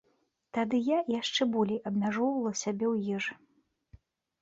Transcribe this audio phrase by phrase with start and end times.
[0.57, 3.33] Тады я яшчэ болей абмяжоўвала сябе ў ежы.